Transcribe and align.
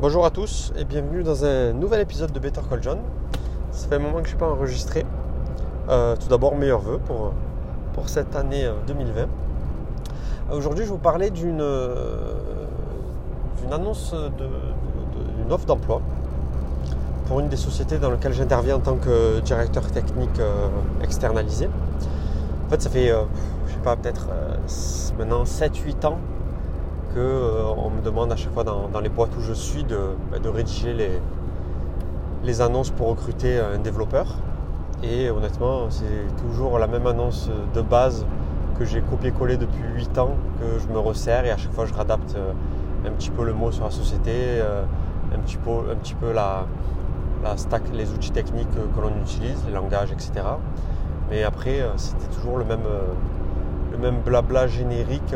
Bonjour 0.00 0.24
à 0.24 0.30
tous 0.30 0.72
et 0.78 0.84
bienvenue 0.86 1.22
dans 1.22 1.44
un 1.44 1.74
nouvel 1.74 2.00
épisode 2.00 2.32
de 2.32 2.38
Better 2.38 2.62
Call 2.70 2.82
John. 2.82 3.00
Ça 3.70 3.86
fait 3.86 3.96
un 3.96 3.98
moment 3.98 4.12
que 4.12 4.20
je 4.20 4.22
ne 4.22 4.28
suis 4.28 4.38
pas 4.38 4.48
enregistré. 4.48 5.04
Euh, 5.90 6.16
tout 6.16 6.28
d'abord, 6.28 6.56
meilleurs 6.56 6.80
vœux 6.80 6.96
pour, 7.04 7.34
pour 7.92 8.08
cette 8.08 8.34
année 8.34 8.66
2020. 8.86 9.20
Euh, 9.20 9.26
aujourd'hui, 10.52 10.86
je 10.86 10.88
vais 10.88 10.94
vous 10.94 11.02
parler 11.02 11.28
d'une 11.28 11.60
annonce 13.70 14.14
d'une 14.38 15.52
offre 15.52 15.66
d'emploi 15.66 16.00
pour 17.26 17.40
une 17.40 17.48
des 17.48 17.58
sociétés 17.58 17.98
dans 17.98 18.10
lesquelles 18.10 18.32
j'interviens 18.32 18.76
en 18.76 18.80
tant 18.80 18.96
que 18.96 19.40
directeur 19.40 19.86
technique 19.90 20.40
euh, 20.40 20.68
externalisé. 21.02 21.68
En 22.66 22.70
fait, 22.70 22.80
ça 22.80 22.88
fait, 22.88 23.08
je 23.66 23.72
sais 23.74 23.80
pas, 23.80 23.96
peut-être 23.96 24.28
maintenant 25.18 25.42
7-8 25.44 26.06
ans 26.06 26.16
qu'on 27.14 27.18
euh, 27.20 27.90
me 27.96 28.02
demande 28.02 28.32
à 28.32 28.36
chaque 28.36 28.52
fois 28.52 28.64
dans, 28.64 29.00
les 29.00 29.08
boîtes 29.08 29.36
où 29.36 29.40
je 29.40 29.52
suis 29.52 29.84
de, 29.84 29.98
bah, 30.30 30.38
rédiger 30.52 30.94
les, 32.44 32.60
annonces 32.60 32.90
pour 32.90 33.08
recruter 33.08 33.58
un 33.58 33.78
développeur. 33.78 34.26
Et 35.02 35.30
honnêtement, 35.30 35.88
c'est 35.88 36.26
toujours 36.42 36.78
la 36.78 36.86
même 36.86 37.06
annonce 37.06 37.50
de 37.74 37.80
base 37.80 38.26
que 38.78 38.84
j'ai 38.84 39.00
copié-collé 39.02 39.56
depuis 39.56 39.82
8 39.94 40.18
ans, 40.18 40.36
que 40.58 40.78
je 40.78 40.92
me 40.92 40.98
resserre 40.98 41.44
et 41.44 41.50
à 41.50 41.56
chaque 41.56 41.72
fois 41.72 41.86
je 41.86 41.94
réadapte 41.94 42.34
euh, 42.36 42.52
un 43.06 43.10
petit 43.12 43.30
peu 43.30 43.44
le 43.44 43.52
mot 43.52 43.70
sur 43.72 43.84
la 43.84 43.90
société, 43.90 44.32
euh, 44.34 44.82
un 45.34 45.38
petit 45.38 45.56
peu, 45.56 45.70
un 45.90 45.96
petit 45.96 46.14
peu 46.14 46.32
la, 46.32 46.66
stack, 47.56 47.82
les 47.94 48.12
outils 48.12 48.32
techniques 48.32 48.70
que 48.70 49.00
l'on 49.00 49.20
utilise, 49.20 49.62
les 49.66 49.72
langages, 49.72 50.12
etc. 50.12 50.32
Mais 51.30 51.44
après, 51.44 51.80
c'était 51.96 52.26
toujours 52.34 52.58
le 52.58 52.64
même, 52.64 52.84
le 53.92 53.98
même 53.98 54.20
blabla 54.20 54.66
générique 54.66 55.32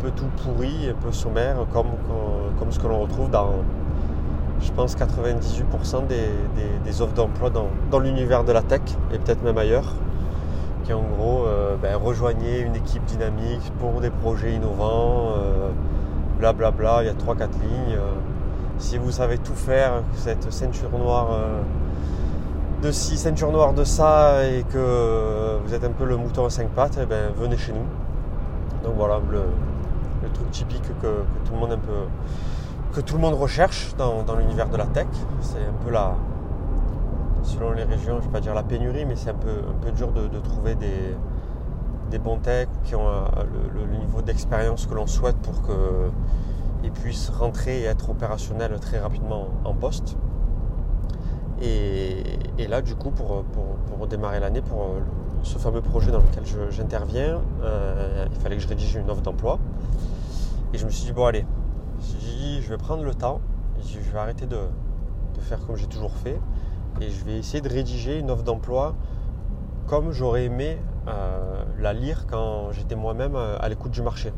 peu 0.00 0.10
tout 0.10 0.28
pourri, 0.42 0.88
un 0.88 0.94
peu 0.94 1.12
sommaire, 1.12 1.56
comme, 1.72 1.90
comme 2.58 2.72
ce 2.72 2.78
que 2.78 2.86
l'on 2.86 3.00
retrouve 3.00 3.30
dans, 3.30 3.52
je 4.60 4.72
pense, 4.72 4.96
98% 4.96 6.06
des, 6.06 7.02
offres 7.02 7.14
d'emploi 7.14 7.50
dans, 7.50 7.98
l'univers 7.98 8.44
de 8.44 8.52
la 8.52 8.62
tech 8.62 8.82
et 9.12 9.18
peut-être 9.18 9.42
même 9.42 9.58
ailleurs, 9.58 9.94
qui 10.84 10.92
en 10.92 11.02
gros 11.02 11.44
euh, 11.46 11.76
ben, 11.80 11.96
rejoignez 11.96 12.60
une 12.60 12.76
équipe 12.76 13.04
dynamique 13.04 13.72
pour 13.78 14.00
des 14.00 14.10
projets 14.10 14.52
innovants, 14.52 15.34
blablabla, 16.40 16.70
bla 16.70 17.02
bla, 17.02 17.02
il 17.02 17.06
y 17.06 17.10
a 17.10 17.34
3-4 17.34 17.48
lignes. 17.62 17.96
Euh. 17.96 18.12
si 18.78 18.96
vous 18.98 19.10
savez 19.10 19.38
tout 19.38 19.54
faire, 19.54 20.02
cette 20.14 20.50
ceinture 20.52 20.90
noire 20.98 21.28
euh, 21.32 21.60
de 22.82 22.90
ci, 22.90 23.18
ceinture 23.18 23.52
noire 23.52 23.74
de 23.74 23.84
ça, 23.84 24.46
et 24.46 24.64
que 24.64 25.58
vous 25.64 25.74
êtes 25.74 25.84
un 25.84 25.90
peu 25.90 26.04
le 26.04 26.16
mouton 26.16 26.46
à 26.46 26.50
5 26.50 26.68
pattes, 26.70 26.98
eh 27.00 27.06
ben, 27.06 27.30
venez 27.36 27.58
chez 27.58 27.72
nous. 27.72 27.84
Donc 28.82 28.94
voilà, 28.96 29.20
le, 29.30 29.42
le 30.22 30.28
truc 30.30 30.50
typique 30.50 30.82
que, 31.00 31.24
tout 31.44 31.52
le 31.52 31.58
monde 31.58 31.72
un 31.72 31.78
peu 31.78 32.06
que 32.92 33.00
tout 33.00 33.14
le 33.14 33.20
monde 33.20 33.34
recherche 33.34 33.94
dans, 33.96 34.24
l'univers 34.36 34.68
de 34.68 34.76
la 34.76 34.86
tech. 34.86 35.06
C'est 35.40 35.58
un 35.58 35.84
peu 35.84 35.90
la 35.90 36.14
selon 37.42 37.72
les 37.72 37.84
régions, 37.84 38.16
je 38.16 38.20
ne 38.20 38.20
vais 38.26 38.32
pas 38.32 38.40
dire 38.40 38.54
la 38.54 38.62
pénurie, 38.62 39.04
mais 39.06 39.16
c'est 39.16 39.30
un 39.30 39.34
peu, 39.34 39.48
un 39.48 39.82
peu 39.82 39.92
dur 39.92 40.12
de, 40.12 40.38
trouver 40.40 40.74
des, 40.74 41.16
des 42.10 42.18
bons 42.18 42.38
techs 42.38 42.68
qui 42.84 42.94
ont 42.94 43.08
euh, 43.08 43.22
le, 43.74 43.96
niveau 43.96 44.20
d'expérience 44.20 44.86
que 44.86 44.94
l'on 44.94 45.06
souhaite 45.06 45.36
pour 45.36 45.62
qu'ils 45.62 46.92
puissent 46.92 47.30
rentrer 47.30 47.80
et 47.80 47.84
être 47.84 48.10
opérationnels 48.10 48.78
très 48.80 48.98
rapidement 48.98 49.48
en 49.64 49.72
poste. 49.72 50.16
Et, 51.62 52.22
là, 52.68 52.82
du 52.82 52.94
coup, 52.94 53.10
pour, 53.10 53.42
pour, 53.44 54.06
démarrer 54.06 54.40
l'année, 54.40 54.62
pour 54.62 54.94
ce 55.42 55.58
fameux 55.58 55.80
projet 55.80 56.10
dans 56.10 56.18
lequel 56.18 56.44
j'interviens, 56.70 57.40
euh, 57.62 58.26
il 58.30 58.40
fallait 58.40 58.56
que 58.56 58.62
je 58.62 58.68
rédige 58.68 58.94
une 58.94 59.10
offre 59.10 59.22
d'emploi. 59.22 59.58
Et 60.72 60.78
je 60.78 60.86
me 60.86 60.90
suis 60.90 61.04
dit, 61.04 61.12
bon, 61.12 61.26
allez, 61.26 61.44
je 62.00 62.68
vais 62.68 62.76
prendre 62.76 63.02
le 63.02 63.14
temps, 63.14 63.40
je 63.84 63.98
vais 63.98 64.18
arrêter 64.18 64.46
de, 64.46 64.58
faire 65.40 65.64
comme 65.66 65.76
j'ai 65.76 65.86
toujours 65.86 66.12
fait, 66.12 66.38
et 67.00 67.10
je 67.10 67.24
vais 67.24 67.38
essayer 67.38 67.60
de 67.60 67.68
rédiger 67.68 68.18
une 68.18 68.30
offre 68.30 68.42
d'emploi 68.42 68.94
comme 69.86 70.12
j'aurais 70.12 70.44
aimé 70.44 70.78
euh, 71.08 71.64
la 71.78 71.92
lire 71.92 72.26
quand 72.26 72.70
j'étais 72.72 72.94
moi-même 72.94 73.34
euh, 73.34 73.56
à 73.58 73.68
l'écoute 73.68 73.90
du 73.90 74.02
marché. 74.02 74.32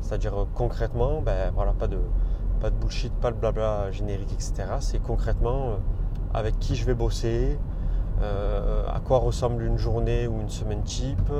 C'est-à-dire 0.00 0.46
concrètement, 0.54 1.20
ben, 1.20 1.52
voilà, 1.54 1.72
pas 1.72 1.86
de, 1.86 1.98
pas 2.60 2.70
de 2.70 2.74
bullshit, 2.74 3.12
pas 3.12 3.30
de 3.30 3.36
blabla 3.36 3.90
générique, 3.92 4.32
etc. 4.32 4.64
C'est 4.80 5.00
concrètement 5.00 5.76
avec 6.32 6.58
qui 6.58 6.74
je 6.74 6.84
vais 6.84 6.94
bosser, 6.94 7.58
à 8.22 9.00
quoi 9.00 9.18
ressemble 9.18 9.62
une 9.62 9.78
journée 9.78 10.26
ou 10.26 10.40
une 10.40 10.48
semaine 10.48 10.82
type, 10.82 11.30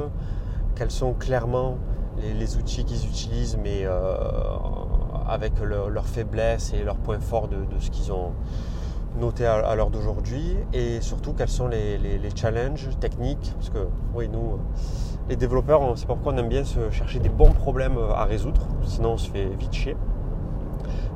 quels 0.76 0.90
sont 0.90 1.14
clairement 1.14 1.78
les, 2.18 2.56
outils 2.56 2.84
qu'ils 2.84 3.04
utilisent, 3.06 3.58
mais 3.62 3.82
euh, 3.84 4.14
avec 5.28 5.52
leurs 5.60 6.06
faiblesses 6.06 6.72
et 6.72 6.82
leurs 6.84 6.96
points 6.96 7.20
forts 7.20 7.48
de, 7.48 7.56
ce 7.80 7.90
qu'ils 7.90 8.12
ont 8.12 8.32
noté 9.18 9.46
à, 9.46 9.74
l'heure 9.74 9.90
d'aujourd'hui, 9.90 10.56
et 10.72 11.00
surtout 11.00 11.32
quels 11.32 11.48
sont 11.48 11.68
les, 11.68 11.98
challenges 12.34 12.90
techniques, 13.00 13.52
parce 13.56 13.70
que 13.70 13.88
oui, 14.14 14.28
nous, 14.28 14.58
les 15.28 15.36
développeurs, 15.36 15.80
on 15.80 15.96
sait 15.96 16.06
pas 16.06 16.14
pourquoi 16.14 16.34
on 16.34 16.38
aime 16.38 16.48
bien 16.48 16.64
se 16.64 16.90
chercher 16.90 17.18
des 17.18 17.30
bons 17.30 17.52
problèmes 17.52 17.98
à 18.14 18.24
résoudre, 18.24 18.60
sinon 18.84 19.12
on 19.12 19.18
se 19.18 19.30
fait 19.30 19.46
vite 19.58 19.72
chier. 19.72 19.96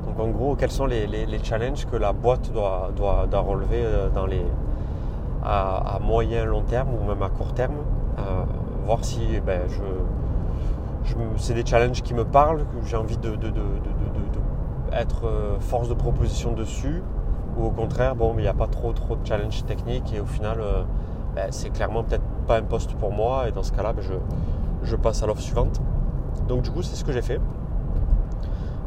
Donc 0.07 0.19
en 0.19 0.29
gros, 0.29 0.55
quels 0.55 0.71
sont 0.71 0.87
les, 0.87 1.27
challenges 1.43 1.85
que 1.85 1.95
la 1.95 2.11
boîte 2.11 2.51
doit, 2.51 2.91
relever 3.31 3.83
euh, 3.85 4.09
dans 4.09 4.25
les, 4.25 4.43
à, 5.43 5.99
moyen, 6.01 6.45
long 6.45 6.61
terme 6.61 6.89
ou 6.93 7.07
même 7.07 7.21
à 7.23 7.29
court 7.29 7.53
terme, 7.53 7.77
euh, 8.19 8.43
voir 8.85 9.03
si 9.03 9.39
ben, 9.45 9.61
je, 9.67 11.13
c'est 11.37 11.53
des 11.53 11.65
challenges 11.65 12.01
qui 12.01 12.13
me 12.13 12.25
parlent, 12.25 12.59
que 12.59 12.87
j'ai 12.87 12.97
envie 12.97 13.17
de, 13.17 13.37
être 14.93 15.25
euh, 15.25 15.59
force 15.59 15.89
de 15.89 15.93
proposition 15.93 16.53
dessus, 16.53 17.01
ou 17.57 17.65
au 17.65 17.71
contraire, 17.71 18.15
bon, 18.15 18.33
il 18.37 18.41
n'y 18.41 18.47
a 18.47 18.53
pas 18.53 18.67
trop 18.67 18.93
trop 18.93 19.15
de 19.15 19.25
challenges 19.25 19.65
techniques 19.65 20.13
et 20.13 20.19
au 20.19 20.25
final, 20.25 20.59
ben, 21.35 21.47
c'est 21.51 21.69
clairement 21.69 22.03
peut-être 22.03 22.23
pas 22.47 22.57
un 22.57 22.63
poste 22.63 22.93
pour 22.95 23.11
moi 23.11 23.47
et 23.47 23.51
dans 23.51 23.63
ce 23.63 23.71
cas-là, 23.71 23.93
ben, 23.93 24.03
je, 24.83 24.95
passe 24.95 25.23
à 25.23 25.27
l'offre 25.27 25.41
suivante. 25.41 25.81
Donc 26.47 26.61
du 26.63 26.71
coup, 26.71 26.81
c'est 26.81 26.95
ce 26.95 27.03
que 27.03 27.11
j'ai 27.11 27.21
fait. 27.21 27.39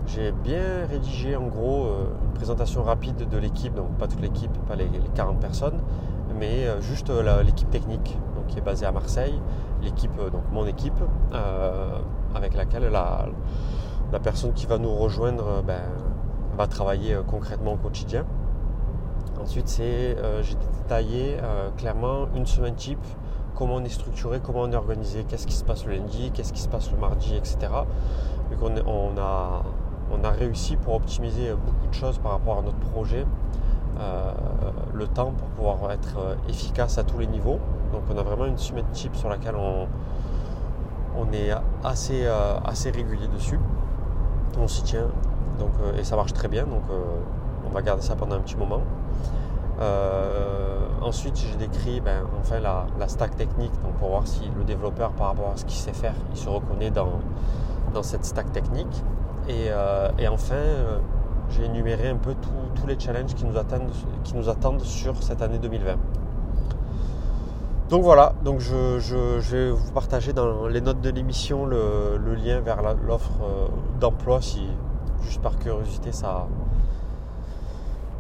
J'ai 0.06 0.32
bien 0.32 0.86
rédigé 0.88 1.34
en 1.34 1.46
gros 1.46 1.84
euh, 1.84 2.06
une 2.24 2.32
présentation 2.32 2.82
rapide 2.82 3.26
de 3.28 3.38
l'équipe, 3.38 3.74
donc 3.74 3.88
pas 3.92 4.06
toute 4.06 4.20
l'équipe, 4.20 4.52
pas 4.68 4.76
les, 4.76 4.88
40 5.14 5.40
personnes, 5.40 5.80
mais 6.38 6.66
euh, 6.66 6.80
juste 6.80 7.10
euh, 7.10 7.42
l'équipe 7.42 7.70
technique 7.70 8.16
donc, 8.34 8.46
qui 8.48 8.58
est 8.58 8.62
basée 8.62 8.86
à 8.86 8.92
Marseille, 8.92 9.40
l'équipe, 9.82 10.16
donc 10.16 10.42
mon 10.52 10.66
équipe, 10.66 10.98
avec 12.34 12.54
laquelle 12.54 12.88
la, 12.90 13.26
personne 14.22 14.52
qui 14.52 14.66
va 14.66 14.78
nous 14.78 14.94
rejoindre 14.94 15.62
ben, 15.66 15.82
va 16.56 16.66
travailler 16.66 17.18
concrètement 17.26 17.72
au 17.72 17.76
quotidien. 17.76 18.24
Ensuite, 19.42 19.76
j'ai 19.76 20.56
détaillé 20.82 21.36
clairement 21.76 22.28
une 22.34 22.46
semaine 22.46 22.76
type, 22.76 23.04
comment 23.54 23.74
on 23.74 23.84
est 23.84 23.90
structuré, 23.90 24.40
comment 24.42 24.60
on 24.60 24.72
est 24.72 24.76
organisé, 24.76 25.24
qu'est-ce 25.24 25.46
qui 25.46 25.54
se 25.54 25.64
passe 25.64 25.84
le 25.84 25.96
lundi, 25.96 26.30
qu'est-ce 26.32 26.52
qui 26.52 26.62
se 26.62 26.68
passe 26.68 26.90
le 26.92 26.96
mardi, 26.96 27.34
etc. 27.34 27.58
Vu 28.50 28.56
qu'on 28.56 28.74
on 28.86 29.18
a 29.18 29.62
on 30.10 30.24
a 30.24 30.30
réussi 30.30 30.76
pour 30.76 30.94
optimiser 30.94 31.52
beaucoup 31.52 31.86
de 31.86 31.94
choses 31.94 32.18
par 32.18 32.32
rapport 32.32 32.58
à 32.58 32.62
notre 32.62 32.78
projet, 32.78 33.20
euh, 33.20 33.63
le 34.94 35.06
temps 35.08 35.32
pour 35.32 35.48
pouvoir 35.48 35.92
être 35.92 36.18
euh, 36.18 36.34
efficace 36.48 36.98
à 36.98 37.04
tous 37.04 37.18
les 37.18 37.26
niveaux. 37.26 37.58
Donc 37.92 38.02
on 38.12 38.18
a 38.18 38.22
vraiment 38.22 38.46
une 38.46 38.58
semaine 38.58 38.86
type 38.92 39.14
sur 39.16 39.28
laquelle 39.28 39.56
on, 39.56 39.86
est 41.32 41.50
assez, 41.82 42.22
euh, 42.24 42.58
assez 42.64 42.90
régulier 42.90 43.28
dessus. 43.28 43.58
On 44.58 44.68
s'y 44.68 44.82
tient 44.82 45.08
donc, 45.58 45.70
et 45.98 46.04
ça 46.04 46.16
marche 46.16 46.32
très 46.32 46.48
bien. 46.48 46.64
Donc 46.64 46.82
on 47.66 47.70
va 47.70 47.82
garder 47.82 48.02
ça 48.02 48.16
pendant 48.16 48.36
un 48.36 48.40
petit 48.40 48.56
moment. 48.56 48.82
ensuite, 51.02 51.36
j'ai 51.36 51.56
décrit 51.56 52.00
ben, 52.00 52.22
enfin 52.40 52.60
la, 52.60 53.08
stack 53.08 53.36
technique 53.36 53.72
donc 53.82 53.94
pour 53.94 54.08
voir 54.08 54.26
si 54.26 54.50
le 54.56 54.64
développeur, 54.64 55.10
par 55.12 55.28
rapport 55.28 55.50
à 55.50 55.56
ce 55.56 55.64
qu'il 55.64 55.78
sait 55.78 55.92
faire, 55.92 56.14
il 56.32 56.36
se 56.36 56.48
reconnaît 56.48 56.90
dans, 56.90 57.10
cette 58.02 58.24
stack 58.24 58.50
technique. 58.52 59.04
Euh, 59.48 60.10
et, 60.18 60.28
enfin, 60.28 60.54
euh, 60.54 60.98
j'ai 61.56 61.64
énuméré 61.64 62.08
un 62.08 62.16
peu 62.16 62.34
tous 62.74 62.86
les 62.86 62.98
challenges 62.98 63.34
qui 63.34 63.44
nous, 63.44 63.56
attendent, 63.56 63.90
qui 64.24 64.34
nous 64.34 64.48
attendent 64.48 64.80
sur 64.80 65.22
cette 65.22 65.42
année 65.42 65.58
2020. 65.58 65.96
Donc 67.90 68.02
voilà, 68.02 68.32
donc 68.42 68.60
je, 68.60 69.50
vais 69.50 69.70
vous 69.70 69.92
partager 69.92 70.32
dans 70.32 70.66
les 70.66 70.80
notes 70.80 71.00
de 71.00 71.10
l'émission 71.10 71.66
le, 71.66 72.34
lien 72.34 72.60
vers 72.60 72.80
l'offre 73.06 73.30
euh, 73.42 73.66
d'emploi 74.00 74.40
si, 74.40 74.66
juste 75.22 75.42
par 75.42 75.58
curiosité, 75.58 76.10
ça, 76.10 76.46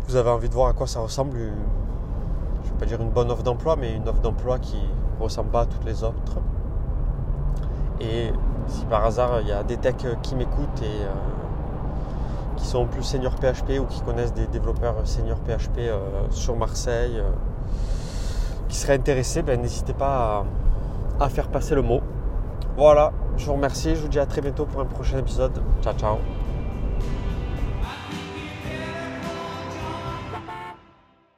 vous 0.06 0.16
avez 0.16 0.30
envie 0.30 0.48
de 0.48 0.54
voir 0.54 0.68
à 0.68 0.72
quoi 0.74 0.86
ça 0.86 1.00
ressemble. 1.00 1.38
je 1.38 1.44
ne 1.44 2.72
vais 2.72 2.78
pas 2.78 2.86
dire 2.86 3.00
une 3.00 3.10
bonne 3.10 3.30
offre 3.30 3.42
d'emploi, 3.42 3.76
mais 3.76 3.94
une 3.94 4.06
offre 4.06 4.20
d'emploi 4.20 4.58
qui 4.58 4.76
ne 4.76 5.22
ressemble 5.22 5.50
pas 5.50 5.62
à 5.62 5.66
toutes 5.66 5.84
les 5.84 6.04
autres. 6.04 6.38
Et 8.00 8.30
si 8.66 8.84
par 8.86 9.04
hasard 9.04 9.40
il 9.40 9.48
y 9.48 9.52
a 9.52 9.62
des 9.62 9.76
techs 9.76 10.06
qui 10.22 10.34
m'écoutent 10.34 10.82
et 10.82 11.04
euh, 11.04 11.43
qui 12.56 12.66
sont 12.66 12.86
plus 12.86 13.02
senior 13.02 13.34
PHP 13.34 13.80
ou 13.80 13.84
qui 13.86 14.00
connaissent 14.02 14.32
des 14.32 14.46
développeurs 14.46 14.94
senior 15.04 15.38
PHP 15.38 15.78
euh, 15.78 15.98
sur 16.30 16.56
Marseille 16.56 17.18
euh, 17.18 17.30
qui 18.68 18.76
seraient 18.76 18.94
intéressés, 18.94 19.42
ben, 19.42 19.60
n'hésitez 19.60 19.92
pas 19.92 20.44
à 21.20 21.28
faire 21.28 21.48
passer 21.48 21.74
le 21.74 21.82
mot. 21.82 22.00
Voilà, 22.76 23.12
je 23.36 23.46
vous 23.46 23.52
remercie, 23.52 23.94
je 23.94 24.02
vous 24.02 24.08
dis 24.08 24.18
à 24.18 24.26
très 24.26 24.40
bientôt 24.40 24.66
pour 24.66 24.80
un 24.80 24.86
prochain 24.86 25.18
épisode. 25.18 25.62
Ciao 25.82 25.94
ciao 25.94 26.43